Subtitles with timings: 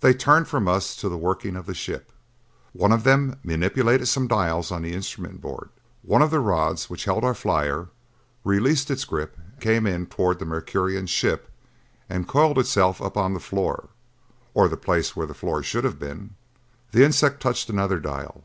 [0.00, 2.10] They turned from us to the working of the ship.
[2.72, 5.68] One of them manipulated some dials on the instrument board.
[6.02, 7.86] One of the rods which held our flyer
[8.42, 11.48] released its grip, came in toward the Mercurian ship
[12.08, 13.90] and coiled itself up on the floor,
[14.52, 16.34] or the place where the floor should have been.
[16.90, 18.42] The insect touched another dial.